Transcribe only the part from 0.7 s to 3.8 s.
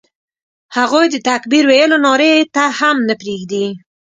هغوی د تکبیر ویلو نارې ته هم نه پرېږدي.